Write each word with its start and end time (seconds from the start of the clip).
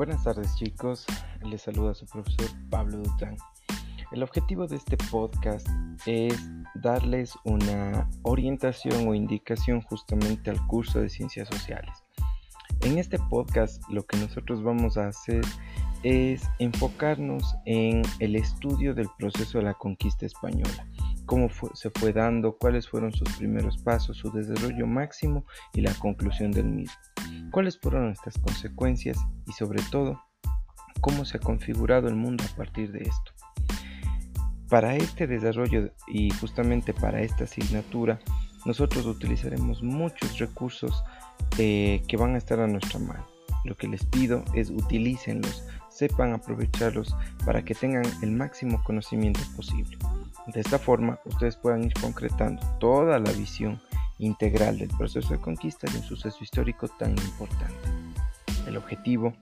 Buenas 0.00 0.24
tardes 0.24 0.56
chicos, 0.56 1.04
les 1.44 1.60
saluda 1.60 1.92
su 1.92 2.06
profesor 2.06 2.48
Pablo 2.70 3.02
Dután. 3.02 3.36
El 4.12 4.22
objetivo 4.22 4.66
de 4.66 4.76
este 4.76 4.96
podcast 4.96 5.68
es 6.06 6.40
darles 6.76 7.34
una 7.44 8.08
orientación 8.22 9.06
o 9.06 9.14
indicación 9.14 9.82
justamente 9.82 10.48
al 10.48 10.66
curso 10.68 11.00
de 11.00 11.10
ciencias 11.10 11.48
sociales. 11.48 11.92
En 12.80 12.96
este 12.96 13.18
podcast 13.18 13.82
lo 13.90 14.06
que 14.06 14.16
nosotros 14.16 14.62
vamos 14.62 14.96
a 14.96 15.08
hacer 15.08 15.42
es 16.02 16.48
enfocarnos 16.58 17.54
en 17.66 18.00
el 18.20 18.36
estudio 18.36 18.94
del 18.94 19.10
proceso 19.18 19.58
de 19.58 19.64
la 19.64 19.74
conquista 19.74 20.24
española, 20.24 20.86
cómo 21.26 21.50
se 21.74 21.90
fue 21.90 22.14
dando, 22.14 22.56
cuáles 22.56 22.88
fueron 22.88 23.12
sus 23.12 23.28
primeros 23.36 23.76
pasos, 23.76 24.16
su 24.16 24.32
desarrollo 24.32 24.86
máximo 24.86 25.44
y 25.74 25.82
la 25.82 25.92
conclusión 25.92 26.52
del 26.52 26.70
mismo, 26.70 26.96
cuáles 27.50 27.78
fueron 27.78 28.10
estas 28.10 28.38
consecuencias 28.38 29.18
y 29.46 29.52
sobre 29.52 29.82
todo 29.90 30.22
cómo 31.00 31.24
se 31.24 31.38
ha 31.38 31.40
configurado 31.40 32.08
el 32.08 32.14
mundo 32.14 32.44
a 32.44 32.56
partir 32.56 32.92
de 32.92 33.00
esto. 33.00 33.32
Para 34.68 34.94
este 34.94 35.26
desarrollo 35.26 35.92
y 36.06 36.30
justamente 36.30 36.94
para 36.94 37.22
esta 37.22 37.44
asignatura, 37.44 38.20
nosotros 38.64 39.06
utilizaremos 39.06 39.82
muchos 39.82 40.38
recursos 40.38 41.02
eh, 41.58 42.02
que 42.06 42.16
van 42.16 42.34
a 42.34 42.38
estar 42.38 42.60
a 42.60 42.66
nuestra 42.66 43.00
mano. 43.00 43.26
Lo 43.64 43.76
que 43.76 43.88
les 43.88 44.04
pido 44.06 44.44
es 44.54 44.70
utilícenlos, 44.70 45.64
sepan 45.88 46.32
aprovecharlos 46.32 47.16
para 47.44 47.62
que 47.62 47.74
tengan 47.74 48.04
el 48.22 48.30
máximo 48.30 48.82
conocimiento 48.84 49.40
posible. 49.56 49.98
De 50.46 50.60
esta 50.60 50.78
forma, 50.78 51.18
ustedes 51.24 51.56
puedan 51.56 51.84
ir 51.84 51.92
concretando 51.94 52.62
toda 52.78 53.18
la 53.18 53.32
visión 53.32 53.80
integral 54.20 54.78
del 54.78 54.88
proceso 54.88 55.34
de 55.34 55.40
conquista 55.40 55.90
de 55.90 55.98
un 55.98 56.04
suceso 56.04 56.38
histórico 56.42 56.88
tan 56.88 57.10
importante. 57.10 57.88
El 58.66 58.76
objetivo 58.76 59.32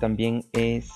también 0.00 0.44
es 0.52 0.90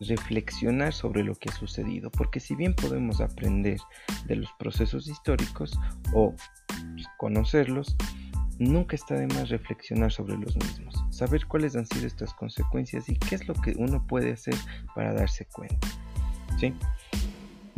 reflexionar 0.00 0.92
sobre 0.92 1.24
lo 1.24 1.34
que 1.34 1.50
ha 1.50 1.52
sucedido, 1.52 2.10
porque 2.10 2.40
si 2.40 2.54
bien 2.54 2.74
podemos 2.74 3.20
aprender 3.20 3.78
de 4.26 4.36
los 4.36 4.50
procesos 4.58 5.08
históricos 5.08 5.78
o 6.14 6.34
conocerlos, 7.18 7.96
nunca 8.58 8.96
está 8.96 9.14
de 9.14 9.26
más 9.28 9.48
reflexionar 9.48 10.12
sobre 10.12 10.36
los 10.36 10.56
mismos, 10.56 11.04
saber 11.10 11.46
cuáles 11.46 11.76
han 11.76 11.86
sido 11.86 12.06
estas 12.06 12.32
consecuencias 12.34 13.08
y 13.08 13.16
qué 13.16 13.36
es 13.36 13.48
lo 13.48 13.54
que 13.54 13.74
uno 13.76 14.04
puede 14.06 14.32
hacer 14.32 14.54
para 14.94 15.12
darse 15.12 15.46
cuenta. 15.46 15.88
¿sí? 16.58 16.74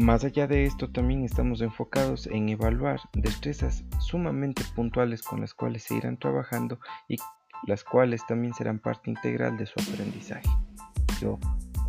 Más 0.01 0.25
allá 0.25 0.47
de 0.47 0.65
esto, 0.65 0.91
también 0.91 1.25
estamos 1.25 1.61
enfocados 1.61 2.27
en 2.27 2.49
evaluar 2.49 3.01
destrezas 3.13 3.85
sumamente 3.99 4.63
puntuales 4.75 5.21
con 5.21 5.43
las 5.43 5.53
cuales 5.53 5.83
se 5.83 5.95
irán 5.95 6.17
trabajando 6.17 6.81
y 7.07 7.17
las 7.67 7.85
cuales 7.85 8.27
también 8.27 8.55
serán 8.55 8.79
parte 8.79 9.11
integral 9.11 9.59
de 9.59 9.67
su 9.67 9.75
aprendizaje. 9.79 10.49
Yo 11.21 11.39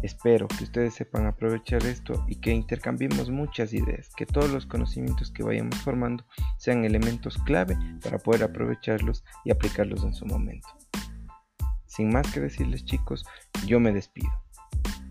espero 0.03 0.49
que 0.49 0.65
ustedes 0.65 0.93
sepan 0.93 1.25
aprovechar 1.25 1.85
esto 1.85 2.25
y 2.27 2.35
que 2.35 2.51
intercambiemos 2.51 3.29
muchas 3.29 3.73
ideas, 3.73 4.09
que 4.17 4.25
todos 4.25 4.51
los 4.51 4.65
conocimientos 4.65 5.31
que 5.31 5.43
vayamos 5.43 5.77
formando 5.77 6.25
sean 6.57 6.83
elementos 6.83 7.37
clave 7.45 7.77
para 8.03 8.19
poder 8.19 8.43
aprovecharlos 8.43 9.23
y 9.45 9.51
aplicarlos 9.51 10.03
en 10.03 10.13
su 10.13 10.25
momento. 10.25 10.67
Sin 11.85 12.09
más 12.09 12.29
que 12.33 12.41
decirles 12.41 12.83
chicos, 12.83 13.25
yo 13.65 13.79
me 13.79 13.93
despido. 13.93 14.31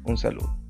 Un 0.03 0.19
saludo. 0.19 0.70